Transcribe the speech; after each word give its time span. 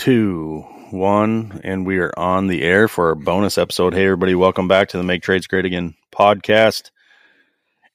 two, 0.00 0.64
one, 0.92 1.60
and 1.62 1.86
we 1.86 1.98
are 1.98 2.10
on 2.18 2.46
the 2.46 2.62
air 2.62 2.88
for 2.88 3.10
a 3.10 3.16
bonus 3.16 3.58
episode. 3.58 3.92
Hey, 3.92 4.06
everybody, 4.06 4.34
welcome 4.34 4.66
back 4.66 4.88
to 4.88 4.96
the 4.96 5.02
Make 5.02 5.20
Trades 5.20 5.46
Great 5.46 5.66
Again 5.66 5.94
podcast. 6.10 6.90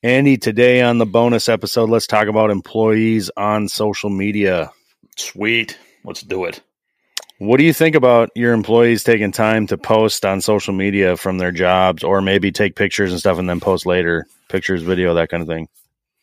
Andy, 0.04 0.38
today 0.38 0.84
on 0.84 1.00
the 1.00 1.08
bonus 1.08 1.50
episode, 1.50 1.90
let's 1.90 2.06
talk 2.06 2.28
about 2.28 2.52
employees 2.52 3.32
on 3.36 3.68
social 3.68 4.12
media. 4.12 4.72
Sweet. 5.18 5.80
Let's 6.04 6.22
do 6.22 6.46
it. 6.46 6.62
What 7.40 7.58
do 7.58 7.64
you 7.64 7.74
think 7.74 7.96
about 7.96 8.30
your 8.36 8.54
employees 8.54 9.04
taking 9.04 9.32
time 9.32 9.66
to 9.66 9.76
post 9.76 10.26
on 10.26 10.42
social 10.42 10.76
media 10.76 11.18
from 11.18 11.40
their 11.40 11.52
jobs 11.52 12.04
or 12.04 12.22
maybe 12.22 12.52
take 12.52 12.76
pictures 12.76 13.14
and 13.14 13.20
stuff 13.20 13.40
and 13.40 13.50
then 13.50 13.60
post 13.60 13.88
later? 13.88 14.28
Pictures, 14.48 14.84
video, 14.84 15.16
that 15.16 15.30
kind 15.30 15.42
of 15.42 15.50
thing. 15.50 15.68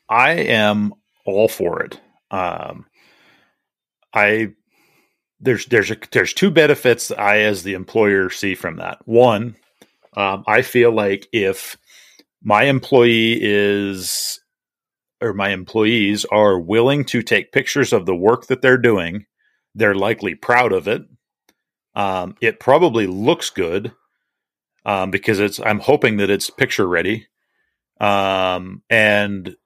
I 0.08 0.30
am 0.34 0.94
all 1.26 1.48
for 1.48 1.82
it. 1.82 2.00
Um, 2.30 2.86
I 4.14 4.52
there's 5.42 5.66
there's 5.66 5.90
a, 5.90 5.96
there's 6.12 6.32
two 6.32 6.50
benefits 6.50 7.10
I 7.10 7.40
as 7.40 7.62
the 7.62 7.74
employer 7.74 8.30
see 8.30 8.54
from 8.54 8.76
that. 8.76 8.98
One, 9.04 9.56
um, 10.16 10.44
I 10.46 10.62
feel 10.62 10.92
like 10.92 11.28
if 11.32 11.76
my 12.42 12.64
employee 12.64 13.38
is 13.40 14.40
or 15.20 15.32
my 15.34 15.50
employees 15.50 16.24
are 16.26 16.58
willing 16.58 17.04
to 17.06 17.22
take 17.22 17.52
pictures 17.52 17.92
of 17.92 18.06
the 18.06 18.14
work 18.14 18.46
that 18.46 18.62
they're 18.62 18.78
doing, 18.78 19.26
they're 19.74 19.94
likely 19.94 20.34
proud 20.34 20.72
of 20.72 20.88
it. 20.88 21.02
Um, 21.94 22.36
it 22.40 22.58
probably 22.58 23.06
looks 23.06 23.50
good 23.50 23.92
um, 24.84 25.10
because 25.10 25.40
it's. 25.40 25.60
I'm 25.60 25.80
hoping 25.80 26.16
that 26.18 26.30
it's 26.30 26.50
picture 26.50 26.86
ready, 26.86 27.26
um, 28.00 28.82
and 28.88 29.56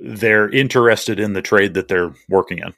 they're 0.00 0.48
interested 0.48 1.20
in 1.20 1.32
the 1.32 1.42
trade 1.42 1.74
that 1.74 1.88
they're 1.88 2.14
working 2.28 2.58
in, 2.58 2.74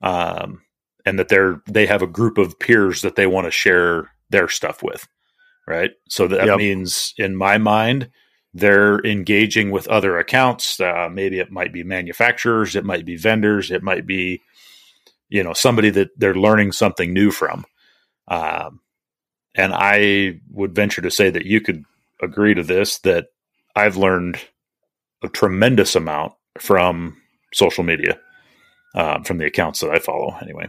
um, 0.00 0.61
and 1.04 1.18
that 1.18 1.28
they're 1.28 1.60
they 1.66 1.86
have 1.86 2.02
a 2.02 2.06
group 2.06 2.38
of 2.38 2.58
peers 2.58 3.02
that 3.02 3.16
they 3.16 3.26
want 3.26 3.46
to 3.46 3.50
share 3.50 4.10
their 4.30 4.48
stuff 4.48 4.82
with, 4.82 5.06
right? 5.66 5.92
So 6.08 6.26
that 6.28 6.46
yep. 6.46 6.58
means, 6.58 7.14
in 7.18 7.36
my 7.36 7.58
mind, 7.58 8.10
they're 8.54 8.98
engaging 9.00 9.70
with 9.70 9.88
other 9.88 10.18
accounts. 10.18 10.80
Uh, 10.80 11.08
maybe 11.10 11.38
it 11.38 11.50
might 11.50 11.72
be 11.72 11.84
manufacturers, 11.84 12.76
it 12.76 12.84
might 12.84 13.04
be 13.04 13.16
vendors, 13.16 13.70
it 13.70 13.82
might 13.82 14.06
be, 14.06 14.40
you 15.28 15.42
know, 15.42 15.52
somebody 15.52 15.90
that 15.90 16.10
they're 16.16 16.34
learning 16.34 16.72
something 16.72 17.12
new 17.12 17.30
from. 17.30 17.64
Um, 18.28 18.80
and 19.54 19.72
I 19.74 20.40
would 20.50 20.74
venture 20.74 21.02
to 21.02 21.10
say 21.10 21.30
that 21.30 21.46
you 21.46 21.60
could 21.60 21.84
agree 22.22 22.54
to 22.54 22.62
this 22.62 22.98
that 23.00 23.26
I've 23.74 23.96
learned 23.96 24.38
a 25.22 25.28
tremendous 25.28 25.94
amount 25.96 26.32
from 26.58 27.16
social 27.52 27.84
media, 27.84 28.18
um, 28.94 29.24
from 29.24 29.38
the 29.38 29.46
accounts 29.46 29.80
that 29.80 29.90
I 29.90 29.98
follow. 29.98 30.36
Anyway, 30.42 30.68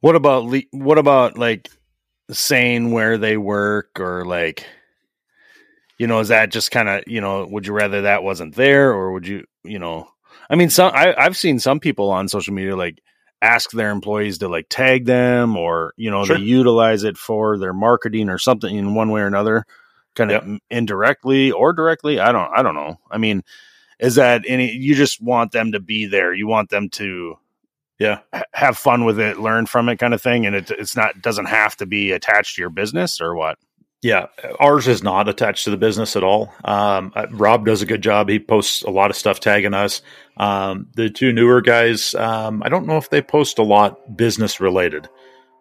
what 0.00 0.16
about 0.16 0.44
le- 0.44 0.62
what 0.70 0.98
about 0.98 1.38
like 1.38 1.68
saying 2.30 2.92
where 2.92 3.18
they 3.18 3.36
work 3.36 3.98
or 4.00 4.24
like 4.24 4.66
you 5.98 6.06
know, 6.06 6.20
is 6.20 6.28
that 6.28 6.50
just 6.50 6.70
kind 6.70 6.88
of, 6.88 7.02
you 7.06 7.20
know, 7.20 7.46
would 7.50 7.66
you 7.66 7.72
rather 7.72 8.02
that 8.02 8.22
wasn't 8.22 8.54
there 8.54 8.92
or 8.92 9.12
would 9.12 9.26
you, 9.26 9.44
you 9.64 9.78
know, 9.78 10.08
I 10.48 10.54
mean, 10.54 10.70
some, 10.70 10.92
I, 10.94 11.14
I've 11.18 11.36
seen 11.36 11.58
some 11.58 11.80
people 11.80 12.10
on 12.10 12.28
social 12.28 12.54
media 12.54 12.76
like 12.76 13.02
ask 13.42 13.72
their 13.72 13.90
employees 13.90 14.38
to 14.38 14.48
like 14.48 14.66
tag 14.70 15.04
them 15.04 15.56
or, 15.56 15.92
you 15.96 16.10
know, 16.10 16.24
sure. 16.24 16.36
they 16.36 16.42
utilize 16.42 17.02
it 17.02 17.18
for 17.18 17.58
their 17.58 17.72
marketing 17.72 18.28
or 18.30 18.38
something 18.38 18.74
in 18.74 18.94
one 18.94 19.10
way 19.10 19.20
or 19.20 19.26
another, 19.26 19.64
kind 20.14 20.30
of 20.30 20.46
yep. 20.46 20.60
indirectly 20.70 21.50
or 21.50 21.72
directly. 21.72 22.20
I 22.20 22.30
don't, 22.30 22.50
I 22.56 22.62
don't 22.62 22.76
know. 22.76 23.00
I 23.10 23.18
mean, 23.18 23.42
is 23.98 24.14
that 24.14 24.44
any, 24.46 24.70
you 24.70 24.94
just 24.94 25.20
want 25.20 25.50
them 25.50 25.72
to 25.72 25.80
be 25.80 26.06
there. 26.06 26.32
You 26.32 26.46
want 26.46 26.70
them 26.70 26.88
to, 26.90 27.36
yeah, 27.98 28.20
have 28.52 28.78
fun 28.78 29.04
with 29.04 29.18
it, 29.18 29.38
learn 29.38 29.66
from 29.66 29.88
it 29.88 29.96
kind 29.96 30.14
of 30.14 30.22
thing. 30.22 30.46
And 30.46 30.54
it, 30.54 30.70
it's 30.70 30.96
not, 30.96 31.20
doesn't 31.20 31.46
have 31.46 31.76
to 31.76 31.86
be 31.86 32.12
attached 32.12 32.56
to 32.56 32.62
your 32.62 32.70
business 32.70 33.20
or 33.20 33.34
what? 33.34 33.58
Yeah, 34.00 34.26
ours 34.60 34.86
is 34.86 35.02
not 35.02 35.28
attached 35.28 35.64
to 35.64 35.70
the 35.70 35.76
business 35.76 36.14
at 36.14 36.22
all. 36.22 36.54
Um, 36.64 37.12
uh, 37.16 37.26
Rob 37.30 37.66
does 37.66 37.82
a 37.82 37.86
good 37.86 38.00
job. 38.00 38.28
He 38.28 38.38
posts 38.38 38.82
a 38.82 38.90
lot 38.90 39.10
of 39.10 39.16
stuff 39.16 39.40
tagging 39.40 39.74
us. 39.74 40.02
Um, 40.36 40.86
the 40.94 41.10
two 41.10 41.32
newer 41.32 41.60
guys, 41.60 42.14
um, 42.14 42.62
I 42.64 42.68
don't 42.68 42.86
know 42.86 42.96
if 42.96 43.10
they 43.10 43.20
post 43.20 43.58
a 43.58 43.64
lot 43.64 44.16
business 44.16 44.60
related. 44.60 45.08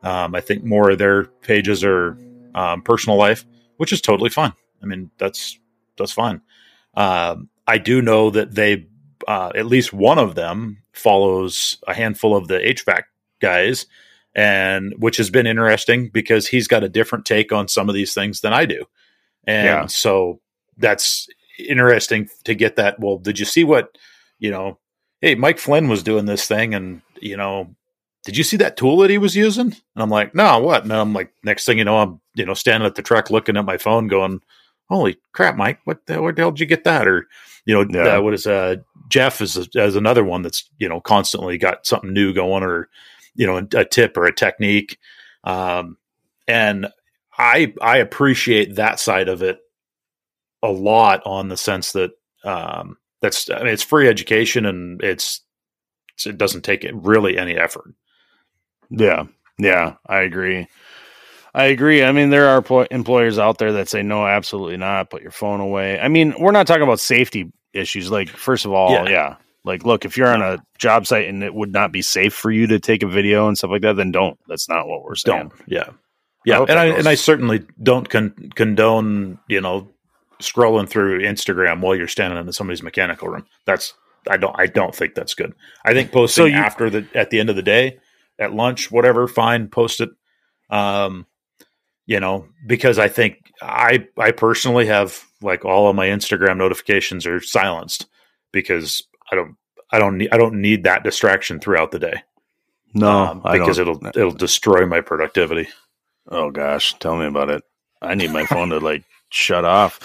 Um, 0.04 0.36
I 0.36 0.42
think 0.42 0.64
more 0.64 0.92
of 0.92 1.00
their 1.00 1.24
pages 1.26 1.84
are 1.84 2.16
um, 2.54 2.84
personal 2.84 3.18
life, 3.18 3.44
which 3.78 3.92
is 3.92 4.02
totally 4.02 4.30
fine. 4.30 4.54
I 4.84 4.86
mean, 4.86 5.10
that's 5.18 5.58
that's 5.98 6.12
fine. 6.12 6.42
Um, 6.94 7.50
I 7.66 7.80
do 7.80 8.04
know 8.04 8.30
that 8.30 8.54
they, 8.54 8.86
uh, 9.28 9.52
at 9.56 9.66
least 9.66 9.94
one 9.94 10.18
of 10.18 10.36
them, 10.36 10.82
follows 10.94 11.78
a 11.88 11.94
handful 11.94 12.36
of 12.36 12.48
the 12.48 12.60
HVAC 12.60 13.04
guys 13.40 13.86
and 14.38 14.94
which 15.00 15.18
has 15.18 15.30
been 15.30 15.48
interesting 15.48 16.10
because 16.10 16.48
he's 16.48 16.68
got 16.68 16.84
a 16.84 16.90
different 16.90 17.26
take 17.26 17.52
on 17.52 17.68
some 17.68 17.90
of 17.90 17.96
these 17.96 18.14
things 18.14 18.42
than 18.42 18.54
I 18.54 18.66
do. 18.66 18.86
And 19.46 19.66
yeah. 19.66 19.86
so 19.88 20.40
that's 20.78 21.28
interesting 21.58 22.30
to 22.44 22.54
get 22.54 22.76
that. 22.76 23.00
Well, 23.00 23.18
did 23.18 23.40
you 23.40 23.46
see 23.46 23.64
what, 23.64 23.98
you 24.38 24.52
know, 24.52 24.78
hey, 25.22 25.34
Mike 25.34 25.58
Flynn 25.58 25.90
was 25.90 26.04
doing 26.04 26.26
this 26.26 26.48
thing 26.48 26.76
and, 26.76 27.02
you 27.20 27.36
know, 27.36 27.76
did 28.24 28.38
you 28.38 28.44
see 28.44 28.58
that 28.58 28.78
tool 28.78 28.98
that 28.98 29.10
he 29.10 29.18
was 29.18 29.36
using? 29.36 29.68
And 29.68 30.04
I'm 30.04 30.10
like, 30.10 30.36
no, 30.36 30.60
what? 30.60 30.84
And 30.84 30.94
I'm 30.94 31.14
like, 31.14 31.34
next 31.44 31.66
thing 31.66 31.80
you 31.80 31.86
know, 31.86 31.98
I'm, 31.98 32.22
you 32.36 32.46
know, 32.46 32.54
standing 32.54 32.86
at 32.86 32.94
the 32.94 33.02
truck 33.02 33.32
looking 33.32 33.58
at 33.58 33.66
my 33.66 33.78
phone 33.78 34.08
going, 34.08 34.42
holy 34.88 35.18
crap, 35.32 35.56
Mike, 35.56 35.80
what 35.86 36.06
the, 36.06 36.22
where 36.22 36.32
the 36.32 36.42
hell 36.42 36.52
did 36.52 36.60
you 36.60 36.66
get 36.68 36.84
that? 36.84 37.08
Or, 37.08 37.28
you 37.66 37.74
know, 37.74 37.88
yeah. 37.90 38.18
uh, 38.18 38.22
what 38.22 38.36
is, 38.36 38.46
uh, 38.46 38.76
Jeff 39.08 39.42
is, 39.42 39.58
is 39.74 39.96
another 39.96 40.24
one 40.24 40.42
that's, 40.42 40.70
you 40.78 40.90
know, 40.90 41.00
constantly 41.00 41.58
got 41.58 41.86
something 41.86 42.14
new 42.14 42.34
going 42.34 42.64
or, 42.64 42.90
you 43.38 43.46
know 43.46 43.66
a 43.76 43.86
tip 43.86 44.18
or 44.18 44.26
a 44.26 44.36
technique 44.36 44.98
um, 45.46 45.96
and 46.48 46.88
i 47.38 47.74
i 47.82 47.98
appreciate 47.98 48.76
that 48.76 49.00
side 49.00 49.30
of 49.30 49.42
it 49.42 49.60
a 50.64 50.70
lot 50.70 51.22
on 51.26 51.48
the 51.48 51.56
sense 51.56 51.94
that 51.94 52.12
um, 52.44 52.98
that's 53.22 53.50
I 53.50 53.60
mean, 53.60 53.68
it's 53.68 53.84
free 53.84 54.10
education 54.10 54.66
and 54.66 55.02
it's 55.02 55.42
it 56.26 56.38
doesn't 56.38 56.64
take 56.64 56.86
really 56.92 57.38
any 57.38 57.56
effort 57.56 57.94
yeah 58.90 59.24
yeah 59.58 59.94
i 60.06 60.22
agree 60.22 60.68
I 61.56 61.68
agree. 61.68 62.04
I 62.04 62.12
mean, 62.12 62.30
there 62.30 62.50
are 62.50 62.62
pl- 62.62 62.86
employers 62.92 63.40
out 63.40 63.58
there 63.58 63.72
that 63.72 63.90
say 63.90 64.04
no, 64.04 64.28
absolutely 64.28 64.78
not. 64.78 65.10
Put 65.10 65.24
your 65.24 65.32
phone 65.32 65.60
away. 65.60 66.00
I 66.00 66.08
mean, 66.08 66.36
we're 66.40 66.52
not 66.52 66.68
talking 66.68 66.84
about 66.84 67.00
safety 67.00 67.52
issues. 67.78 68.12
Like, 68.12 68.30
first 68.30 68.66
of 68.66 68.74
all, 68.74 68.92
yeah, 68.92 69.10
yeah 69.10 69.36
like, 69.68 69.84
look, 69.86 70.06
if 70.06 70.16
you're 70.18 70.34
on 70.34 70.42
a 70.42 70.64
job 70.78 71.06
site 71.06 71.28
and 71.28 71.44
it 71.44 71.54
would 71.54 71.74
not 71.74 71.92
be 71.92 72.02
safe 72.02 72.34
for 72.34 72.50
you 72.50 72.68
to 72.68 72.80
take 72.80 73.04
a 73.04 73.08
video 73.08 73.50
and 73.50 73.58
stuff 73.58 73.70
like 73.70 73.82
that, 73.82 73.98
then 73.98 74.12
don't. 74.12 74.40
That's 74.48 74.70
not 74.70 74.88
what 74.88 75.04
we're 75.04 75.16
saying. 75.16 75.50
Don't. 75.50 75.54
Yeah. 75.68 75.90
Yeah. 76.46 76.60
I 76.60 76.64
and 76.64 76.80
I, 76.80 76.86
and 76.86 77.08
I 77.08 77.16
certainly 77.16 77.66
don't 77.84 78.10
con- 78.10 78.52
condone, 78.56 79.40
you 79.50 79.60
know, 79.60 79.90
scrolling 80.40 80.88
through 80.88 81.20
Instagram 81.20 81.82
while 81.82 81.96
you're 81.96 82.08
standing 82.08 82.40
in 82.40 82.52
somebody's 82.54 82.82
mechanical 82.82 83.28
room. 83.28 83.46
That's, 83.66 83.94
I 84.30 84.38
don't, 84.38 84.56
I 84.58 84.68
don't 84.68 84.96
think 84.96 85.16
that's 85.16 85.34
good. 85.34 85.54
I 85.84 85.94
think 85.94 86.14
posting 86.14 86.44
so 86.44 86.46
you, 86.46 86.56
after 86.56 86.90
the, 86.90 87.06
at 87.14 87.30
the 87.30 87.42
end 87.42 87.50
of 87.50 87.58
the 87.58 87.62
day, 87.62 88.00
at 88.40 88.54
lunch, 88.54 88.90
whatever, 88.90 89.28
fine, 89.28 89.68
post 89.68 90.00
it. 90.00 90.10
Um, 90.70 91.26
you 92.08 92.20
know, 92.20 92.48
because 92.66 92.98
I 92.98 93.10
think 93.10 93.52
I, 93.62 94.08
I 94.18 94.32
personally 94.32 94.88
have 94.88 95.24
like 95.42 95.66
all 95.66 95.90
of 95.90 95.96
my 95.96 96.08
Instagram 96.08 96.58
notifications 96.58 97.28
are 97.28 97.42
silenced 97.42 98.08
because 98.52 99.04
I 99.32 99.36
don't 99.36 99.56
I 99.92 100.00
don't 100.00 100.18
need 100.18 100.30
I 100.32 100.38
don't 100.38 100.62
need 100.62 100.86
that 100.86 101.04
distraction 101.04 101.60
throughout 101.60 101.92
the 101.92 102.00
day. 102.00 102.24
No, 102.94 103.10
um, 103.10 103.42
because 103.52 103.78
it'll 103.78 104.04
it'll 104.08 104.32
destroy 104.32 104.88
my 104.88 105.02
productivity. 105.02 105.68
Oh 106.30 106.50
gosh, 106.50 106.98
tell 107.00 107.18
me 107.18 107.26
about 107.26 107.50
it. 107.50 107.64
I 108.02 108.16
need 108.16 108.32
my 108.32 108.46
phone 108.46 108.70
to 108.70 108.80
like 108.80 109.04
shut 109.30 109.66
off. 109.66 110.00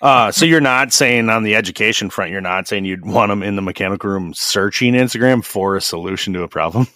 Uh, 0.00 0.30
so 0.30 0.46
you're 0.46 0.60
not 0.60 0.92
saying 0.92 1.28
on 1.28 1.42
the 1.42 1.56
education 1.56 2.08
front, 2.08 2.30
you're 2.30 2.40
not 2.40 2.68
saying 2.68 2.84
you'd 2.84 3.04
want 3.04 3.30
them 3.30 3.42
in 3.42 3.56
the 3.56 3.62
mechanical 3.62 4.08
room 4.08 4.32
searching 4.32 4.94
Instagram 4.94 5.44
for 5.44 5.74
a 5.74 5.80
solution 5.80 6.32
to 6.34 6.42
a 6.42 6.48
problem. 6.48 6.86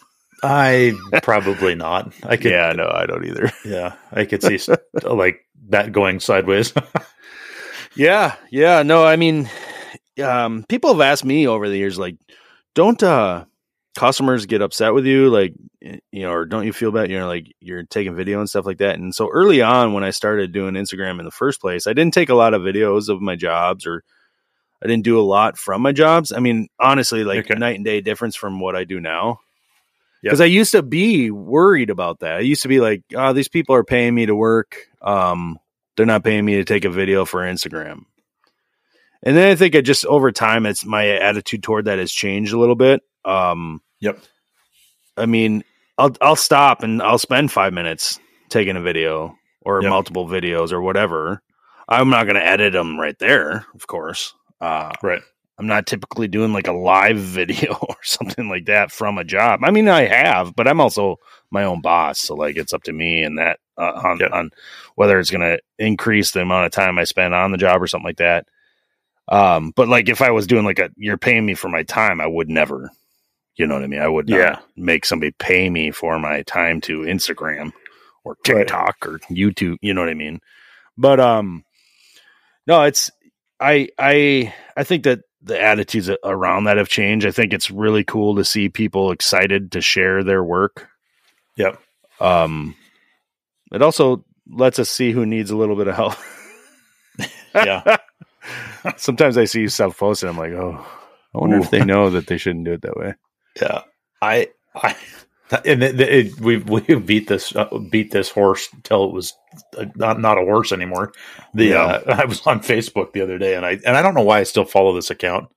I 0.42 0.94
probably 1.22 1.74
not. 1.74 2.12
I 2.24 2.36
could. 2.36 2.50
Yeah, 2.50 2.72
no, 2.72 2.90
I 2.92 3.06
don't 3.06 3.24
either. 3.26 3.50
Yeah, 3.64 3.94
I 4.10 4.24
could 4.24 4.42
see 4.42 4.58
like 5.02 5.46
that 5.68 5.92
going 5.92 6.20
sideways. 6.20 6.72
yeah, 7.94 8.34
yeah. 8.50 8.82
No, 8.82 9.04
I 9.04 9.16
mean, 9.16 9.48
um, 10.22 10.64
people 10.68 10.92
have 10.92 11.00
asked 11.00 11.24
me 11.24 11.46
over 11.46 11.68
the 11.68 11.76
years, 11.76 11.98
like, 11.98 12.16
don't 12.74 13.00
uh, 13.02 13.44
customers 13.96 14.46
get 14.46 14.62
upset 14.62 14.94
with 14.94 15.06
you, 15.06 15.30
like, 15.30 15.54
you 15.80 16.22
know, 16.22 16.32
or 16.32 16.44
don't 16.44 16.66
you 16.66 16.72
feel 16.72 16.90
bad, 16.90 17.10
you 17.10 17.18
know, 17.18 17.28
like 17.28 17.52
you're 17.60 17.84
taking 17.84 18.16
video 18.16 18.40
and 18.40 18.48
stuff 18.48 18.66
like 18.66 18.78
that. 18.78 18.98
And 18.98 19.14
so 19.14 19.28
early 19.30 19.62
on, 19.62 19.92
when 19.92 20.04
I 20.04 20.10
started 20.10 20.52
doing 20.52 20.74
Instagram 20.74 21.18
in 21.18 21.24
the 21.24 21.30
first 21.30 21.60
place, 21.60 21.86
I 21.86 21.92
didn't 21.92 22.14
take 22.14 22.30
a 22.30 22.34
lot 22.34 22.54
of 22.54 22.62
videos 22.62 23.08
of 23.08 23.20
my 23.20 23.36
jobs 23.36 23.86
or 23.86 24.02
I 24.82 24.86
didn't 24.86 25.04
do 25.04 25.18
a 25.18 25.22
lot 25.22 25.58
from 25.58 25.82
my 25.82 25.92
jobs. 25.92 26.32
I 26.32 26.40
mean, 26.40 26.68
honestly, 26.80 27.24
like 27.24 27.50
okay. 27.50 27.58
night 27.58 27.76
and 27.76 27.84
day 27.84 28.00
difference 28.00 28.34
from 28.34 28.60
what 28.60 28.74
I 28.74 28.84
do 28.84 29.00
now. 29.00 29.40
Because 30.22 30.40
yep. 30.40 30.46
I 30.46 30.48
used 30.48 30.72
to 30.72 30.82
be 30.82 31.30
worried 31.30 31.90
about 31.90 32.20
that. 32.20 32.36
I 32.36 32.40
used 32.40 32.62
to 32.62 32.68
be 32.68 32.80
like, 32.80 33.02
oh, 33.14 33.32
these 33.32 33.48
people 33.48 33.74
are 33.74 33.84
paying 33.84 34.14
me 34.14 34.26
to 34.26 34.34
work. 34.34 34.76
Um, 35.00 35.58
they're 35.96 36.06
not 36.06 36.24
paying 36.24 36.44
me 36.44 36.56
to 36.56 36.64
take 36.64 36.84
a 36.84 36.90
video 36.90 37.24
for 37.24 37.40
Instagram. 37.40 38.04
And 39.24 39.36
then 39.36 39.50
I 39.50 39.54
think 39.54 39.74
it 39.74 39.82
just 39.82 40.04
over 40.06 40.32
time, 40.32 40.66
it's 40.66 40.84
my 40.84 41.08
attitude 41.08 41.62
toward 41.62 41.84
that 41.86 41.98
has 41.98 42.12
changed 42.12 42.52
a 42.52 42.58
little 42.58 42.74
bit. 42.74 43.02
Um, 43.24 43.80
yep. 44.00 44.18
I 45.16 45.26
mean, 45.26 45.64
I'll 45.98 46.16
I'll 46.20 46.36
stop 46.36 46.82
and 46.82 47.02
I'll 47.02 47.18
spend 47.18 47.52
five 47.52 47.72
minutes 47.72 48.18
taking 48.48 48.76
a 48.76 48.80
video 48.80 49.36
or 49.60 49.82
Yep. 49.82 49.90
multiple 49.90 50.26
videos 50.26 50.72
or 50.72 50.80
whatever. 50.80 51.42
I'm 51.88 52.10
not 52.10 52.24
going 52.24 52.36
to 52.36 52.44
edit 52.44 52.72
them 52.72 52.98
right 52.98 53.18
there, 53.18 53.66
of 53.74 53.86
course. 53.86 54.34
Uh, 54.60 54.92
Right. 55.02 55.22
I'm 55.58 55.66
not 55.66 55.86
typically 55.86 56.28
doing 56.28 56.52
like 56.52 56.66
a 56.66 56.72
live 56.72 57.18
video 57.18 57.74
or 57.74 57.96
something 58.02 58.48
like 58.48 58.66
that 58.66 58.90
from 58.90 59.18
a 59.18 59.24
job. 59.24 59.60
I 59.62 59.70
mean, 59.70 59.88
I 59.88 60.06
have, 60.06 60.54
but 60.56 60.66
I'm 60.68 60.80
also 60.80 61.16
my 61.50 61.64
own 61.64 61.80
boss, 61.80 62.18
so 62.18 62.34
like 62.34 62.56
it's 62.56 62.72
up 62.72 62.82
to 62.84 62.92
me 62.92 63.22
and 63.22 63.38
that 63.38 63.58
uh, 63.76 64.00
on 64.04 64.18
Yeah. 64.20 64.28
on 64.32 64.50
whether 64.96 65.18
it's 65.18 65.30
going 65.30 65.42
to 65.42 65.58
increase 65.78 66.30
the 66.32 66.40
amount 66.42 66.66
of 66.66 66.72
time 66.72 66.98
I 66.98 67.04
spend 67.04 67.34
on 67.34 67.52
the 67.52 67.58
job 67.58 67.82
or 67.82 67.86
something 67.86 68.06
like 68.06 68.16
that. 68.18 68.46
Um, 69.28 69.72
but 69.76 69.88
like 69.88 70.08
if 70.08 70.20
I 70.22 70.30
was 70.30 70.46
doing 70.46 70.64
like 70.64 70.78
a 70.78 70.90
you're 70.96 71.18
paying 71.18 71.46
me 71.46 71.54
for 71.54 71.68
my 71.68 71.82
time, 71.84 72.20
I 72.20 72.26
would 72.26 72.48
never. 72.48 72.90
You 73.56 73.66
know 73.66 73.74
what 73.74 73.84
I 73.84 73.86
mean? 73.86 74.00
I 74.00 74.08
would 74.08 74.28
not 74.28 74.38
Yeah. 74.38 74.58
make 74.76 75.04
somebody 75.04 75.32
pay 75.38 75.68
me 75.68 75.90
for 75.90 76.18
my 76.18 76.42
time 76.42 76.80
to 76.82 77.00
Instagram 77.00 77.72
or 78.24 78.36
Right. 78.48 78.66
TikTok 78.66 79.06
or 79.06 79.18
YouTube. 79.30 79.76
You 79.82 79.92
know 79.92 80.00
what 80.00 80.08
I 80.10 80.14
mean? 80.14 80.40
But 80.96 81.20
um, 81.20 81.64
no, 82.66 82.82
it's 82.84 83.10
I 83.60 83.88
I 83.98 84.54
I 84.76 84.84
think 84.84 85.04
that 85.04 85.20
the 85.42 85.60
attitudes 85.60 86.10
around 86.24 86.64
that 86.64 86.76
have 86.76 86.88
changed. 86.88 87.26
I 87.26 87.30
think 87.30 87.52
it's 87.52 87.70
really 87.70 88.04
cool 88.04 88.36
to 88.36 88.44
see 88.44 88.68
people 88.68 89.10
excited 89.10 89.72
to 89.72 89.80
share 89.80 90.22
their 90.22 90.42
work. 90.42 90.88
Yep. 91.56 91.80
Um, 92.20 92.76
it 93.72 93.82
also 93.82 94.24
lets 94.48 94.78
us 94.78 94.88
see 94.88 95.12
who 95.12 95.26
needs 95.26 95.50
a 95.50 95.56
little 95.56 95.76
bit 95.76 95.88
of 95.88 95.96
help. 95.96 96.14
Yeah. 97.54 97.98
Sometimes 98.96 99.38
I 99.38 99.44
see 99.44 99.68
stuff 99.68 99.98
posted. 99.98 100.28
I'm 100.28 100.38
like, 100.38 100.52
oh, 100.52 100.84
I 101.34 101.38
wonder 101.38 101.58
if 101.58 101.70
they 101.70 101.84
know 101.84 102.10
that 102.10 102.26
they 102.26 102.38
shouldn't 102.38 102.64
do 102.64 102.72
it 102.72 102.82
that 102.82 102.96
way. 102.96 103.14
Yeah, 103.60 103.82
I, 104.20 104.48
I, 104.74 104.96
and 105.66 105.82
it, 105.82 106.00
it, 106.00 106.40
we 106.40 106.58
we 106.58 106.80
beat 106.96 107.28
this 107.28 107.56
uh, 107.56 107.68
beat 107.90 108.12
this 108.12 108.30
horse 108.30 108.68
till 108.84 109.06
it 109.06 109.14
was 109.14 109.34
uh, 109.78 109.86
not 109.96 110.20
not 110.20 110.38
a 110.38 110.42
horse 110.42 110.72
anymore. 110.72 111.12
The 111.54 111.74
Yeah. 111.74 111.76
uh, 111.76 112.00
I 112.22 112.26
was 112.26 112.46
on 112.46 112.60
Facebook 112.60 113.12
the 113.12 113.22
other 113.22 113.38
day, 113.38 113.56
and 113.56 113.66
I 113.66 113.72
and 113.86 113.96
I 113.96 114.02
don't 114.02 114.14
know 114.14 114.22
why 114.22 114.40
I 114.40 114.44
still 114.44 114.66
follow 114.66 114.94
this 114.94 115.10
account. 115.10 115.48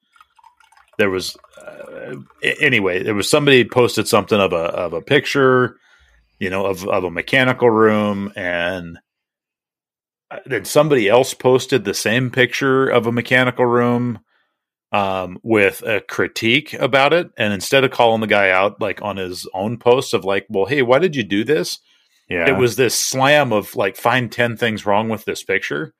There 0.99 1.09
was 1.11 1.37
uh, 1.65 2.15
anyway, 2.61 3.03
there 3.03 3.15
was 3.15 3.29
somebody 3.29 3.65
posted 3.65 4.07
something 4.07 4.39
of 4.39 4.53
a 4.53 4.57
of 4.57 4.93
a 4.93 5.01
picture, 5.01 5.77
you 6.39 6.49
know, 6.49 6.65
of 6.67 6.87
of 6.87 7.03
a 7.05 7.11
mechanical 7.11 7.69
room, 7.69 8.33
and 8.35 8.99
uh, 10.31 10.39
then 10.45 10.65
somebody 10.65 11.09
else 11.09 11.33
posted 11.33 11.85
the 11.85 11.93
same 11.95 12.31
picture 12.31 12.89
of 12.89 13.07
a 13.07 13.11
mechanical 13.13 13.65
room 13.65 14.19
um, 14.95 15.37
with 15.43 15.81
a 15.81 15.99
critique 16.01 16.73
about 16.73 17.11
it. 17.13 17.29
And 17.37 17.53
instead 17.53 17.83
of 17.83 17.91
calling 17.91 18.21
the 18.21 18.27
guy 18.27 18.49
out 18.49 18.79
like 18.79 19.01
on 19.01 19.17
his 19.17 19.47
own 19.53 19.77
post 19.77 20.13
of 20.13 20.23
like, 20.23 20.45
well, 20.49 20.65
hey, 20.65 20.81
why 20.81 20.99
did 20.99 21.15
you 21.15 21.23
do 21.23 21.43
this? 21.43 21.79
Yeah. 22.29 22.47
It 22.49 22.57
was 22.57 22.75
this 22.75 22.97
slam 22.99 23.51
of 23.51 23.75
like, 23.75 23.97
find 23.97 24.31
10 24.31 24.57
things 24.57 24.85
wrong 24.85 25.09
with 25.09 25.25
this 25.25 25.43
picture. 25.43 25.93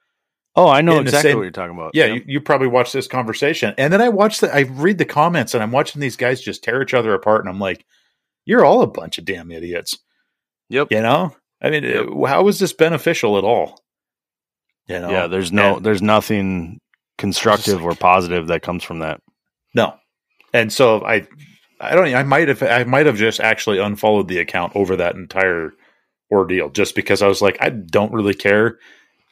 oh, 0.56 0.68
I 0.69 0.81
know 0.81 0.95
in 1.00 1.01
exactly 1.01 1.31
same- 1.31 1.38
what 1.38 1.44
you're 1.44 1.51
talking 1.51 1.75
about. 1.77 1.92
Yeah, 1.94 2.06
you, 2.06 2.24
you 2.25 2.42
probably 2.42 2.68
watched 2.68 2.94
this 2.94 3.07
conversation. 3.07 3.74
And 3.77 3.92
then 3.92 4.01
I 4.01 4.09
watched 4.09 4.42
the, 4.42 4.56
I 4.56 4.62
read 4.62 4.97
the 4.97 5.06
comments 5.06 5.53
and 5.53 5.62
I'm 5.62 5.71
watching 5.71 6.00
these 6.01 6.15
guys 6.15 6.39
just 6.42 6.63
tear 6.63 6.81
each 6.81 6.94
other 6.94 7.13
apart. 7.13 7.42
And 7.42 7.50
I'm 7.50 7.59
like, 7.59 7.86
you're 8.45 8.63
all 8.63 8.81
a 8.81 8.88
bunch 8.88 9.18
of 9.18 9.25
damn 9.25 9.51
idiots. 9.51 9.97
Yep. 10.69 10.88
You 10.92 11.01
know? 11.01 11.36
I 11.62 11.69
mean, 11.69 11.83
Yep. 11.83 12.07
how 12.27 12.47
is 12.47 12.59
this 12.59 12.74
beneficial 12.74 13.38
at 13.38 13.44
all? 13.44 13.81
You 14.88 15.00
know? 15.00 15.09
yeah. 15.09 15.27
There's 15.27 15.51
no, 15.51 15.75
And- 15.77 15.86
there's 15.86 16.01
nothing 16.01 16.80
constructive 17.18 17.84
or 17.84 17.96
positive 17.96 18.48
that 18.48 18.62
comes 18.62 18.84
from 18.84 19.00
that. 19.00 19.22
No. 19.74 19.96
And 20.54 20.72
so 20.72 21.04
I 21.06 21.28
I 21.80 21.96
don't 21.96 22.14
I 22.14 22.24
might 22.24 22.48
have 22.48 22.64
I 22.64 22.84
might 22.84 23.06
have 23.06 23.18
just 23.18 23.40
actually 23.40 23.80
unfollowed 23.80 24.28
the 24.28 24.40
account 24.40 24.76
over 24.76 24.96
that 24.96 25.16
entire 25.16 25.74
ordeal 26.32 26.70
just 26.70 26.96
because 26.96 27.22
I 27.22 27.28
was 27.28 27.42
like 27.42 27.58
I 27.60 27.70
don't 27.70 28.14
really 28.14 28.34
care 28.34 28.80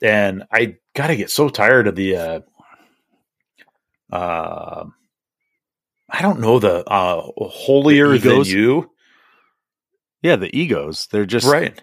and 0.02 0.44
I 0.52 0.78
got 0.96 1.08
to 1.08 1.16
get 1.16 1.32
so 1.32 1.50
tired 1.50 1.88
of 1.88 1.96
the 1.96 2.16
uh 2.16 2.40
uh 4.12 4.86
I 6.10 6.22
don't 6.22 6.40
know 6.40 6.60
the 6.60 6.88
uh 6.88 7.22
holier 7.38 8.18
The 8.18 8.30
than 8.30 8.44
you 8.46 8.92
Yeah. 10.22 10.36
The 10.36 10.56
egos, 10.56 11.08
they're 11.08 11.26
just, 11.26 11.48
right 11.48 11.82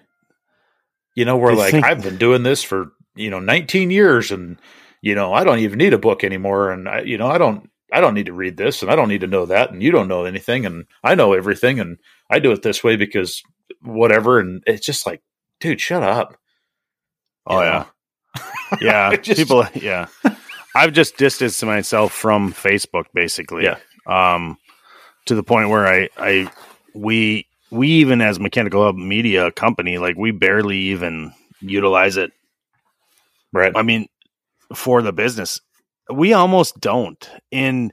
you 1.15 1.25
know 1.25 1.37
we're 1.37 1.55
like 1.55 1.73
think- 1.73 1.85
I've 1.85 2.03
been 2.03 2.17
doing 2.17 2.43
this 2.43 2.63
for 2.63 2.93
you 3.15 3.31
know 3.31 3.41
19 3.41 3.91
years 3.91 4.31
and 4.31 4.59
you 5.03 5.15
know 5.15 5.33
I 5.33 5.45
don't 5.45 5.61
even 5.61 5.79
need 5.79 5.95
a 5.95 5.99
book 5.99 6.25
anymore 6.25 6.71
and 6.71 6.89
I 6.89 7.01
you 7.03 7.19
know 7.19 7.29
I 7.29 7.39
don't 7.39 7.69
I 7.93 8.01
don't 8.01 8.15
need 8.15 8.27
to 8.27 8.33
read 8.33 8.57
this 8.57 8.83
and 8.83 8.91
I 8.91 8.97
don't 8.97 9.09
need 9.09 9.23
to 9.23 9.27
know 9.27 9.47
that 9.47 9.71
and 9.73 9.83
you 9.83 9.91
don't 9.91 10.09
know 10.09 10.25
anything 10.25 10.67
and 10.67 10.87
I 11.03 11.15
know 11.15 11.33
everything 11.33 11.81
and 11.81 11.99
I 12.31 12.39
do 12.39 12.53
it 12.53 12.63
this 12.63 12.85
way 12.85 12.97
because 12.97 13.43
whatever 13.83 14.39
and 14.39 14.63
it's 14.67 14.85
just 14.87 15.07
like 15.07 15.23
dude 15.61 15.81
shut 15.81 16.03
up 16.03 16.37
Oh, 17.47 17.61
You 17.61 17.67
yeah. 17.67 17.87
know? 18.37 18.43
yeah. 18.81 19.09
I 19.09 19.17
just- 19.17 19.39
People, 19.41 19.67
yeah. 19.75 20.07
I've 20.77 20.93
just 20.93 21.17
distanced 21.17 21.65
myself 21.65 22.13
from 22.13 22.53
Facebook 22.53 23.07
basically. 23.15 23.65
Yeah. 23.65 23.79
Um, 24.07 24.57
to 25.27 25.35
the 25.35 25.43
point 25.43 25.69
where 25.71 25.87
I, 25.87 26.09
I, 26.17 26.51
we, 26.95 27.47
we 27.71 27.89
even 27.89 28.21
as 28.21 28.39
Mechanical 28.39 28.85
Hub 28.85 28.97
Media 28.97 29.51
company, 29.51 29.99
like 29.99 30.17
we 30.17 30.31
barely 30.31 30.79
even 30.79 31.33
utilize 31.61 32.17
it. 32.17 32.33
right 33.53 33.73
I 33.75 33.83
mean, 33.83 34.07
for 34.75 35.03
the 35.03 35.13
business, 35.13 35.61
we 36.13 36.33
almost 36.33 36.81
don't. 36.81 37.29
In, 37.51 37.93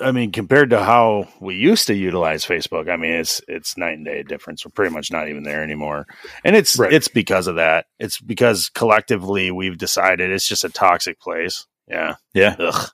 I 0.00 0.10
mean, 0.12 0.32
compared 0.32 0.70
to 0.70 0.82
how 0.82 1.28
we 1.40 1.54
used 1.56 1.86
to 1.88 1.94
utilize 1.94 2.44
Facebook, 2.46 2.90
I 2.90 2.96
mean, 2.96 3.12
it's 3.12 3.40
it's 3.48 3.76
night 3.76 3.96
and 3.96 4.04
day 4.06 4.22
difference. 4.22 4.64
We're 4.64 4.70
pretty 4.70 4.94
much 4.94 5.10
not 5.12 5.28
even 5.28 5.42
there 5.42 5.62
anymore, 5.62 6.06
and 6.44 6.56
it's 6.56 6.78
Right. 6.78 6.92
it's 6.92 7.08
because 7.08 7.46
of 7.46 7.56
that. 7.56 7.86
It's 7.98 8.20
because 8.20 8.68
collectively 8.70 9.50
we've 9.50 9.78
decided 9.78 10.30
it's 10.30 10.48
just 10.48 10.64
a 10.64 10.68
toxic 10.70 11.20
place. 11.20 11.66
Yeah. 11.88 12.14
yeah 12.32 12.54
Ugh. 12.58 12.90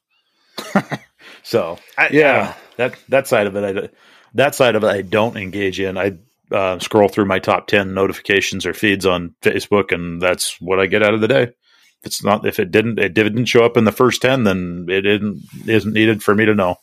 so 1.42 1.78
I, 1.96 2.08
Yeah. 2.10 2.54
that 2.76 2.94
that 3.10 3.26
side 3.28 3.46
of 3.46 3.54
it 3.56 3.76
I 3.76 3.88
that 4.34 4.54
side 4.54 4.74
of 4.76 4.82
it 4.84 4.88
I 4.88 5.02
don't 5.02 5.36
engage 5.36 5.78
in 5.78 5.96
I 5.98 6.14
uh, 6.50 6.78
scroll 6.78 7.08
through 7.08 7.26
my 7.26 7.38
top 7.38 7.66
10 7.66 7.92
notifications 7.92 8.64
or 8.64 8.72
feeds 8.72 9.04
on 9.04 9.34
Facebook 9.42 9.92
and 9.92 10.20
that's 10.20 10.58
what 10.60 10.80
I 10.80 10.86
get 10.86 11.02
out 11.02 11.12
of 11.14 11.20
the 11.20 11.28
day 11.28 11.52
if 12.00 12.06
it's 12.06 12.24
not 12.24 12.46
if 12.46 12.58
it 12.58 12.70
didn't 12.70 12.98
it 12.98 13.14
didn't 13.14 13.46
show 13.46 13.64
up 13.64 13.76
in 13.76 13.84
the 13.84 13.92
first 13.92 14.22
10 14.22 14.44
then 14.44 14.86
it 14.88 15.02
didn't 15.02 15.42
isn't 15.66 15.94
needed 15.94 16.22
for 16.22 16.34
me 16.34 16.44
to 16.44 16.54
know 16.54 16.76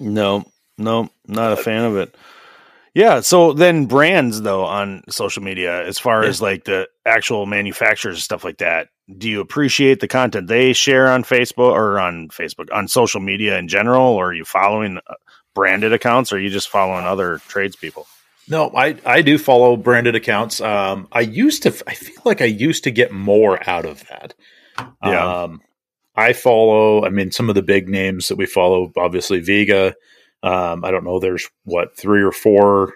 No, 0.00 0.44
no, 0.78 1.10
not 1.26 1.52
a 1.52 1.56
fan 1.56 1.84
of 1.84 1.96
it. 1.96 2.14
Yeah. 2.94 3.20
So 3.20 3.52
then 3.52 3.86
brands 3.86 4.40
though 4.40 4.64
on 4.64 5.02
social 5.08 5.42
media, 5.42 5.86
as 5.86 5.98
far 5.98 6.24
as 6.24 6.42
like 6.42 6.64
the 6.64 6.88
actual 7.06 7.46
manufacturers 7.46 8.16
and 8.16 8.22
stuff 8.22 8.42
like 8.42 8.58
that, 8.58 8.88
do 9.16 9.28
you 9.28 9.40
appreciate 9.40 10.00
the 10.00 10.08
content 10.08 10.48
they 10.48 10.72
share 10.72 11.12
on 11.12 11.22
Facebook 11.22 11.72
or 11.72 12.00
on 12.00 12.28
Facebook 12.28 12.72
on 12.72 12.88
social 12.88 13.20
media 13.20 13.58
in 13.58 13.68
general, 13.68 14.14
or 14.14 14.28
are 14.28 14.34
you 14.34 14.44
following 14.44 14.98
uh, 15.06 15.14
branded 15.54 15.92
accounts, 15.92 16.32
or 16.32 16.36
are 16.36 16.40
you 16.40 16.50
just 16.50 16.68
following 16.68 17.04
other 17.04 17.38
tradespeople? 17.48 18.06
No, 18.50 18.72
I 18.74 18.96
I 19.06 19.22
do 19.22 19.38
follow 19.38 19.76
branded 19.76 20.16
accounts. 20.16 20.60
Um, 20.60 21.06
I 21.12 21.20
used 21.20 21.62
to. 21.62 21.68
I 21.86 21.94
feel 21.94 22.20
like 22.24 22.42
I 22.42 22.46
used 22.46 22.84
to 22.84 22.90
get 22.90 23.12
more 23.12 23.58
out 23.68 23.86
of 23.86 24.04
that. 24.08 24.34
Yeah. 25.04 25.42
Um, 25.42 25.62
I 26.16 26.32
follow. 26.32 27.04
I 27.04 27.10
mean, 27.10 27.30
some 27.30 27.48
of 27.48 27.54
the 27.54 27.62
big 27.62 27.88
names 27.88 28.28
that 28.28 28.36
we 28.36 28.46
follow, 28.46 28.92
obviously 28.96 29.40
Viega. 29.40 29.94
Um, 30.42 30.84
I 30.84 30.90
don't 30.90 31.04
know. 31.04 31.20
There's 31.20 31.48
what 31.64 31.96
three 31.96 32.22
or 32.22 32.32
four 32.32 32.94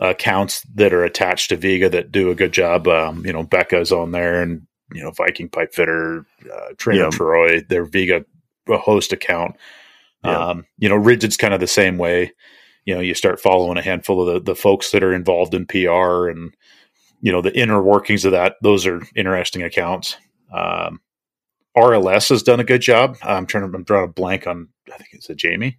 accounts 0.00 0.62
that 0.74 0.92
are 0.92 1.04
attached 1.04 1.50
to 1.50 1.56
Viega 1.56 1.88
that 1.90 2.10
do 2.10 2.30
a 2.30 2.34
good 2.34 2.52
job. 2.52 2.88
Um, 2.88 3.24
you 3.24 3.32
know, 3.32 3.44
Becca's 3.44 3.92
on 3.92 4.10
there, 4.10 4.42
and 4.42 4.66
you 4.92 5.02
know, 5.02 5.12
Viking 5.12 5.48
Pipe 5.48 5.72
Fitter, 5.72 6.26
uh, 6.52 6.68
Trainer 6.76 7.04
Yeah. 7.04 7.10
Troy, 7.10 7.60
their 7.68 7.84
Viega 7.84 8.24
host 8.68 9.12
account. 9.12 9.56
Yeah. 10.24 10.36
Um, 10.48 10.66
you 10.78 10.88
know, 10.88 10.96
Ridgid's 10.96 11.36
kind 11.36 11.54
of 11.54 11.60
the 11.60 11.66
same 11.66 11.98
way 11.98 12.32
you 12.84 12.94
know 12.94 13.00
you 13.00 13.14
start 13.14 13.40
following 13.40 13.78
a 13.78 13.82
handful 13.82 14.26
of 14.28 14.34
the, 14.34 14.52
the 14.52 14.56
folks 14.56 14.90
that 14.90 15.02
are 15.02 15.14
involved 15.14 15.54
in 15.54 15.66
pr 15.66 16.28
and 16.28 16.54
you 17.20 17.32
know 17.32 17.40
the 17.40 17.56
inner 17.58 17.82
workings 17.82 18.24
of 18.24 18.32
that 18.32 18.56
those 18.62 18.86
are 18.86 19.00
interesting 19.16 19.62
accounts. 19.62 20.16
Um, 20.52 21.00
rls 21.76 22.28
has 22.28 22.42
done 22.42 22.60
a 22.60 22.64
good 22.64 22.80
job. 22.82 23.16
I'm 23.22 23.46
trying 23.46 23.70
to 23.70 23.76
i'm 23.76 23.84
drawing 23.84 24.04
a 24.08 24.12
blank 24.12 24.46
on 24.46 24.68
i 24.92 24.96
think 24.96 25.10
it's 25.12 25.30
a 25.30 25.34
jamie. 25.34 25.78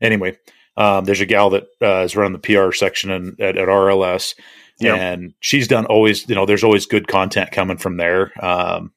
Anyway 0.00 0.36
um, 0.76 1.04
there's 1.04 1.20
a 1.20 1.26
gal 1.26 1.50
that 1.50 1.64
uh, 1.82 2.02
is 2.04 2.16
running 2.16 2.32
the 2.32 2.38
pr 2.38 2.72
section 2.72 3.10
in, 3.10 3.36
at, 3.40 3.56
at 3.58 3.68
rls 3.68 4.34
Yeah. 4.78 4.94
and 4.94 5.34
she's 5.40 5.66
done 5.68 5.86
always 5.86 6.28
you 6.28 6.34
know 6.34 6.46
there's 6.46 6.64
always 6.64 6.86
good 6.86 7.08
content 7.08 7.50
coming 7.52 7.76
from 7.78 7.96
there. 7.96 8.32
Um, 8.44 8.92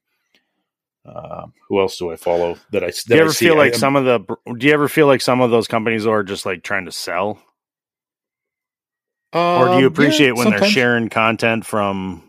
uh, 1.05 1.47
who 1.69 1.79
else 1.81 1.97
do 1.97 2.11
I 2.11 2.15
follow 2.17 2.57
that 2.71 2.83
I 2.83 2.87
that 2.87 3.09
Do 3.09 3.17
you 3.17 3.21
I 3.21 3.25
ever 3.25 3.33
see? 3.33 3.45
feel 3.45 3.55
I- 3.57 3.57
like 3.57 3.75
some 3.75 3.95
of 3.95 4.05
the? 4.05 4.19
Do 4.57 4.67
you 4.67 4.73
ever 4.73 4.87
feel 4.87 5.07
like 5.07 5.21
some 5.21 5.41
of 5.41 5.51
those 5.51 5.67
companies 5.67 6.05
are 6.07 6.23
just 6.23 6.45
like 6.45 6.63
trying 6.63 6.85
to 6.85 6.91
sell, 6.91 7.41
or 9.55 9.69
do 9.69 9.77
Um, 9.77 9.79
you 9.79 9.85
yeah, 9.85 9.87
appreciate 9.87 10.35
when 10.35 10.49
they're 10.49 10.63
sharing 10.63 11.09
content 11.09 11.65
from 11.65 12.23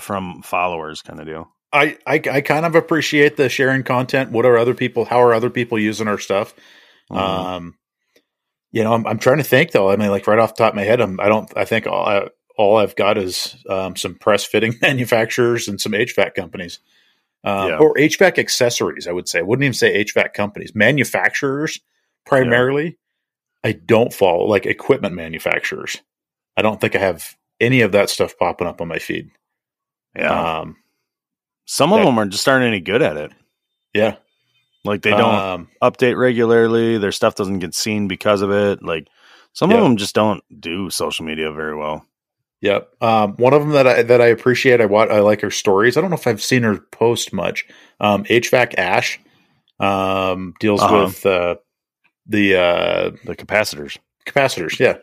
from 0.00 0.42
followers, 0.42 1.02
kind 1.02 1.20
of 1.20 1.26
deal? 1.26 1.50
I, 1.72 1.98
I 2.06 2.22
I 2.30 2.40
kind 2.42 2.66
of 2.66 2.74
appreciate 2.74 3.36
the 3.36 3.48
sharing 3.48 3.82
content. 3.82 4.30
What 4.32 4.46
are 4.46 4.56
other 4.58 4.74
people? 4.74 5.04
How 5.06 5.20
are 5.22 5.34
other 5.34 5.50
people 5.50 5.78
using 5.78 6.08
our 6.08 6.18
stuff? 6.18 6.54
Mhm. 7.12 7.18
Um, 7.18 7.74
you 8.72 8.84
know, 8.84 8.92
I'm, 8.94 9.06
I'm 9.06 9.18
trying 9.18 9.38
to 9.38 9.44
think 9.44 9.72
though. 9.72 9.90
I 9.90 9.96
mean, 9.96 10.10
like 10.10 10.26
right 10.26 10.38
off 10.38 10.54
the 10.56 10.64
top 10.64 10.72
of 10.72 10.76
my 10.76 10.84
head, 10.84 11.00
I'm, 11.00 11.20
I 11.20 11.28
don't. 11.28 11.50
I 11.56 11.64
think 11.64 11.86
all, 11.86 12.06
I, 12.06 12.28
all 12.58 12.76
I've 12.78 12.96
got 12.96 13.18
is 13.18 13.56
um, 13.68 13.96
some 13.96 14.14
press 14.16 14.44
fitting 14.44 14.74
manufacturers 14.82 15.68
and 15.68 15.80
some 15.80 15.92
HVAC 15.92 16.34
companies, 16.34 16.80
um, 17.46 17.68
Yeah. 17.70 17.78
or 17.78 17.94
HVAC 17.94 18.38
accessories. 18.38 19.06
I 19.06 19.12
would 19.12 19.28
say. 19.28 19.38
I 19.38 19.42
wouldn't 19.42 19.64
even 19.64 19.72
say 19.74 20.04
HVAC 20.04 20.34
companies. 20.34 20.74
Manufacturers 20.74 21.80
primarily. 22.26 22.98
I 23.64 23.72
don't 23.72 24.12
follow 24.12 24.44
like 24.44 24.66
equipment 24.66 25.14
manufacturers. 25.14 25.96
I 26.56 26.62
don't 26.62 26.80
think 26.80 26.94
I 26.94 26.98
have 26.98 27.34
any 27.60 27.80
of 27.80 27.92
that 27.92 28.10
stuff 28.10 28.34
popping 28.38 28.66
up 28.66 28.80
on 28.82 28.88
my 28.88 28.98
feed. 28.98 29.30
Yeah. 30.14 30.58
Um, 30.60 30.76
Some 31.64 31.92
of 31.92 32.00
that- 32.00 32.04
them 32.04 32.18
are 32.18 32.26
just 32.26 32.46
aren't 32.48 32.64
any 32.66 32.80
good 32.80 33.00
at 33.02 33.16
it. 33.16 33.32
yeah. 33.94 34.16
Like 34.84 35.02
they 35.02 35.10
don't 35.10 35.34
Um, 35.34 35.68
update 35.82 36.16
regularly. 36.16 36.96
Their 36.98 37.10
stuff 37.10 37.34
doesn't 37.34 37.58
get 37.58 37.74
seen 37.74 38.06
because 38.06 38.40
of 38.40 38.52
it. 38.52 38.84
Like 38.84 39.08
some 39.52 39.70
Yeah. 39.72 39.78
of 39.78 39.82
them 39.82 39.96
just 39.96 40.14
don't 40.14 40.44
do 40.60 40.90
social 40.90 41.24
media 41.24 41.50
very 41.50 41.74
well. 41.74 42.06
Yep. 42.62 42.90
Um, 43.02 43.34
one 43.36 43.52
of 43.52 43.60
them 43.62 43.70
that 43.72 43.86
I 43.86 44.02
that 44.02 44.20
I 44.20 44.26
appreciate. 44.26 44.80
I 44.80 44.86
watch. 44.86 45.10
I 45.10 45.20
like 45.20 45.40
her 45.42 45.50
stories. 45.50 45.96
I 45.96 46.00
don't 46.00 46.10
know 46.10 46.16
if 46.16 46.26
I've 46.26 46.42
seen 46.42 46.62
her 46.62 46.78
post 46.78 47.32
much. 47.32 47.66
Um, 48.00 48.24
HVAC 48.24 48.74
Ash 48.78 49.20
um, 49.78 50.54
deals 50.58 50.80
Uh-huh. 50.80 51.04
with 51.04 51.26
uh, 51.26 51.56
the 52.26 52.56
uh, 52.56 53.10
The 53.24 53.36
capacitors. 53.36 53.98
capacitors. 54.26 54.78
Yeah. 54.78 54.98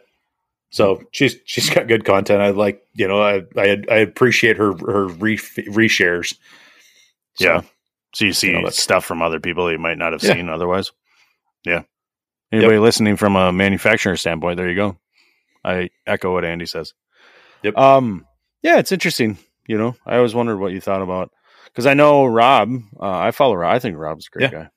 So 0.72 1.04
she's 1.12 1.36
she's 1.46 1.70
got 1.70 1.88
good 1.88 2.06
content. 2.06 2.42
I 2.42 2.50
like 2.50 2.82
you 2.96 3.08
know 3.08 3.22
I 3.22 3.44
I, 3.56 3.78
I 3.90 3.98
appreciate 3.98 4.58
her 4.58 4.74
her 4.88 5.08
re 5.08 5.38
reshares. 5.38 6.34
So, 7.36 7.46
Yeah. 7.46 7.62
So 8.16 8.26
you 8.26 8.34
see 8.34 8.48
You 8.52 8.62
know, 8.62 8.70
stuff 8.70 9.06
from 9.06 9.22
other 9.22 9.40
people 9.40 9.72
you 9.72 9.78
might 9.80 9.98
not 10.00 10.12
have 10.14 10.24
Yeah. 10.24 10.34
seen 10.34 10.50
otherwise. 10.50 10.92
Yeah. 11.66 11.84
Anybody 12.52 12.78
listening 12.80 13.16
from 13.16 13.36
a 13.36 13.52
manufacturer 13.52 14.16
standpoint, 14.18 14.58
there 14.58 14.70
you 14.70 14.76
go. 14.76 14.98
I 15.64 15.90
echo 16.06 16.34
what 16.34 16.46
Andy 16.46 16.66
says. 16.68 16.94
Yep. 17.64 17.78
Um. 17.78 18.26
Yeah, 18.62 18.80
it's 18.80 18.92
interesting. 18.92 19.38
You 19.68 19.78
know, 19.78 19.96
I 20.06 20.18
always 20.18 20.36
wondered 20.36 20.58
what 20.58 20.74
you 20.74 20.82
thought 20.82 21.02
about 21.02 21.32
because 21.66 21.86
I 21.86 21.94
know 21.94 22.26
Rob. 22.26 22.72
Uh, 23.00 23.10
I 23.18 23.32
follow 23.32 23.56
Rob. 23.56 23.74
I 23.74 23.80
think 23.80 23.98
Rob's 23.98 24.28
a 24.28 24.38
great 24.38 24.52
guy. 24.52 24.70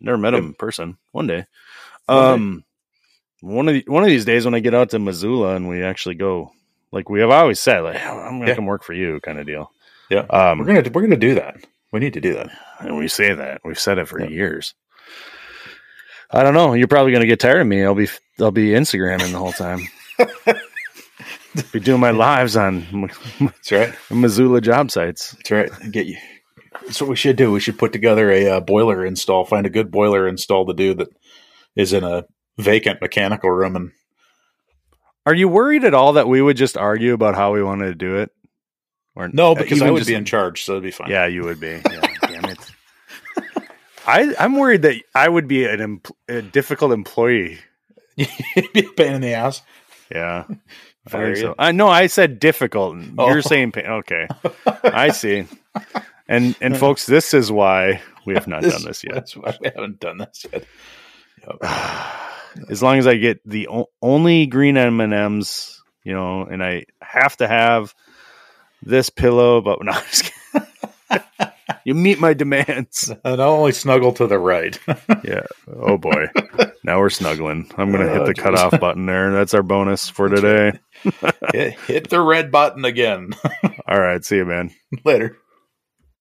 Never 0.00 0.18
met 0.18 0.34
him 0.34 0.46
in 0.46 0.54
person. 0.54 0.96
One 1.12 1.26
day. 1.26 1.44
One 2.06 2.16
day. 2.16 2.32
Um. 2.34 2.64
One 3.42 3.68
of 3.68 3.74
the, 3.74 3.84
one 3.86 4.02
of 4.02 4.08
these 4.10 4.24
days 4.26 4.44
when 4.44 4.54
I 4.54 4.60
get 4.60 4.74
out 4.74 4.90
to 4.90 4.98
Missoula 4.98 5.54
and 5.56 5.66
we 5.68 5.82
actually 5.82 6.14
go, 6.16 6.52
like 6.92 7.08
we 7.08 7.20
have 7.20 7.30
always 7.30 7.58
said, 7.60 7.80
like 7.80 7.96
I'm 8.00 8.38
gonna 8.38 8.48
Yeah. 8.48 8.54
come 8.54 8.66
work 8.66 8.82
for 8.84 8.92
you, 8.92 9.18
kind 9.20 9.38
of 9.38 9.46
deal. 9.46 9.72
Yeah. 10.10 10.26
Um. 10.30 10.58
we're 10.58 10.66
gonna 10.66 10.90
we're 10.92 11.00
gonna 11.02 11.16
do 11.16 11.34
that. 11.36 11.56
We 11.92 12.00
need 12.00 12.12
to 12.14 12.20
do 12.20 12.34
that. 12.34 12.50
And 12.80 12.96
we 12.98 13.08
say 13.08 13.32
that 13.34 13.62
we've 13.64 13.78
said 13.78 13.98
it 13.98 14.08
for 14.08 14.20
Yeah. 14.20 14.28
years. 14.28 14.74
I 16.30 16.42
don't 16.42 16.54
know. 16.54 16.74
You're 16.74 16.86
probably 16.86 17.10
going 17.12 17.22
to 17.22 17.26
get 17.26 17.40
tired 17.40 17.60
of 17.60 17.66
me. 17.66 17.82
I'll 17.82 17.94
be 17.96 18.08
I'll 18.38 18.52
be 18.52 18.68
Instagramming 18.68 19.32
the 19.32 19.38
whole 19.38 19.52
time. 19.52 19.80
be 21.72 21.80
doing 21.80 22.00
my 22.00 22.10
lives 22.26 22.56
on 22.56 23.10
That's 23.40 23.72
right. 23.72 23.94
Missoula 24.10 24.60
job 24.60 24.90
sites. 24.90 25.32
That's 25.32 25.50
right. 25.50 25.70
Get 25.90 26.06
you. 26.06 26.16
That's 26.82 27.00
what 27.00 27.10
we 27.10 27.16
should 27.16 27.36
do. 27.36 27.52
We 27.52 27.60
should 27.60 27.78
put 27.78 27.92
together 27.92 28.30
a 28.30 28.48
uh, 28.48 28.60
boiler 28.60 29.04
install. 29.04 29.44
Find 29.44 29.66
a 29.66 29.70
good 29.70 29.90
boiler 29.90 30.26
install 30.28 30.66
to 30.66 30.74
do 30.74 30.94
that 30.94 31.08
is 31.76 31.92
in 31.92 32.04
a 32.04 32.24
vacant 32.58 33.00
mechanical 33.00 33.50
room 33.50 33.76
and 33.76 33.92
Are 35.26 35.34
you 35.34 35.48
worried 35.48 35.84
at 35.84 35.94
all 35.94 36.14
that 36.14 36.28
we 36.28 36.40
would 36.42 36.56
just 36.56 36.76
argue 36.76 37.12
about 37.14 37.34
how 37.34 37.52
we 37.52 37.62
wanted 37.62 37.86
to 37.86 37.94
do 37.94 38.16
it? 38.16 38.30
Or 39.14 39.28
No, 39.28 39.54
because 39.54 39.82
I 39.82 39.90
would 39.90 39.98
just- 39.98 40.08
be 40.08 40.14
in 40.14 40.24
charge, 40.24 40.64
so 40.64 40.72
it'd 40.72 40.84
be 40.84 40.90
fine. 40.90 41.10
Yeah, 41.10 41.26
you 41.26 41.42
would 41.42 41.60
be. 41.60 41.80
Yeah, 41.90 42.06
damn 42.22 42.44
it. 42.46 42.58
I 44.06 44.34
I'm 44.38 44.56
worried 44.56 44.82
that 44.82 44.96
I 45.14 45.28
would 45.28 45.46
be 45.48 45.64
an 45.66 45.80
em- 45.80 46.02
a 46.28 46.42
difficult 46.42 46.92
employee. 46.92 47.58
be 48.16 48.26
a 48.76 48.82
pain 48.96 49.14
in 49.14 49.20
the 49.20 49.34
ass. 49.34 49.62
Yeah. 50.10 50.44
I 51.14 51.18
Fire 51.18 51.28
you. 51.30 51.36
so. 51.36 51.54
I 51.58 51.72
know 51.72 51.88
I 51.88 52.06
said 52.06 52.38
difficult. 52.40 52.96
Oh. 53.18 53.28
You're 53.28 53.42
saying 53.42 53.72
pain. 53.72 53.86
Okay. 53.86 54.26
I 54.84 55.10
see. 55.10 55.46
And 56.28 56.54
and 56.60 56.76
folks, 56.76 57.06
this 57.06 57.34
is 57.34 57.50
why 57.50 58.00
we 58.24 58.34
have 58.34 58.46
not 58.46 58.62
done 58.62 58.84
this 58.84 59.02
yet. 59.04 59.14
That's 59.14 59.36
why 59.36 59.56
we 59.60 59.68
haven't 59.74 60.00
done 60.00 60.18
this 60.18 60.46
yet. 60.52 60.64
As 62.68 62.82
long 62.82 62.98
as 62.98 63.06
I 63.06 63.16
get 63.16 63.40
the 63.48 63.68
o- 63.68 63.90
only 64.02 64.46
green 64.46 64.76
M 64.76 65.00
and 65.00 65.14
M's, 65.14 65.82
you 66.04 66.12
know, 66.12 66.42
and 66.42 66.62
I 66.62 66.84
have 67.00 67.36
to 67.38 67.46
have 67.48 67.94
this 68.82 69.08
pillow, 69.10 69.60
but 69.60 69.78
no, 69.84 69.92
I'm 69.92 70.04
just 70.10 70.32
kidding. 70.52 71.26
you 71.84 71.94
meet 71.94 72.18
my 72.20 72.34
demands. 72.34 73.12
And 73.24 73.40
I'll 73.40 73.52
only 73.52 73.72
snuggle 73.72 74.12
to 74.14 74.26
the 74.26 74.38
right. 74.38 74.78
Yeah. 75.24 75.42
Oh 75.68 75.98
boy. 75.98 76.26
Now 76.84 76.98
we're 76.98 77.10
snuggling. 77.10 77.70
I'm 77.76 77.92
gonna 77.92 78.08
hit 78.08 78.22
Oh, 78.22 78.26
the 78.26 78.32
geez. 78.34 78.42
cutoff 78.42 78.80
button 78.80 79.06
there. 79.06 79.32
That's 79.32 79.52
our 79.54 79.62
bonus 79.62 80.08
for 80.08 80.28
today. 80.28 80.78
hit, 81.52 81.78
hit 81.80 82.10
the 82.10 82.20
red 82.20 82.50
button 82.50 82.84
again. 82.84 83.30
All 83.86 84.00
right. 84.00 84.24
See 84.24 84.36
you, 84.36 84.44
man. 84.46 84.70
Later. 85.04 85.36